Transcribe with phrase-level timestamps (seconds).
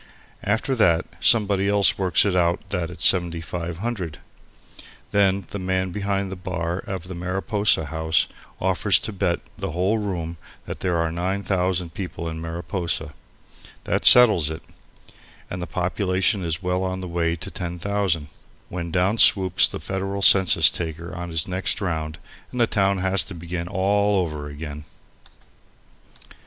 [0.43, 4.17] After that somebody else works it out that it's 7,500;
[5.11, 8.25] then the man behind the bar of the Mariposa House
[8.59, 13.13] offers to bet the whole room that there are 9,000 people in Mariposa.
[13.83, 14.63] That settles it,
[15.51, 18.27] and the population is well on the way to 10,000,
[18.69, 22.17] when down swoops the federal census taker on his next round
[22.51, 24.83] and the town has to begin all over again.